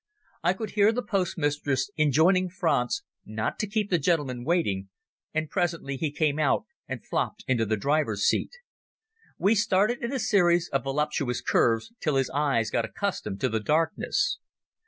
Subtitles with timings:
[0.41, 4.89] I could hear the post mistress enjoining Franz not to keep the gentleman waiting,
[5.31, 8.49] and presently he came out and flopped into the driver's seat.
[9.37, 13.59] We started in a series of voluptuous curves, till his eyes got accustomed to the
[13.59, 14.39] darkness.